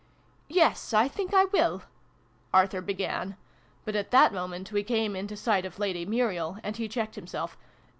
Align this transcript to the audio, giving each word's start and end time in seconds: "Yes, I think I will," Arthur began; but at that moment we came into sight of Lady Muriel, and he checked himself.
"Yes, 0.49 0.95
I 0.95 1.07
think 1.07 1.31
I 1.31 1.45
will," 1.45 1.83
Arthur 2.51 2.81
began; 2.81 3.37
but 3.85 3.95
at 3.95 4.09
that 4.09 4.33
moment 4.33 4.71
we 4.71 4.81
came 4.83 5.15
into 5.15 5.37
sight 5.37 5.63
of 5.63 5.77
Lady 5.77 6.07
Muriel, 6.07 6.57
and 6.63 6.75
he 6.75 6.89
checked 6.89 7.13
himself. 7.13 7.55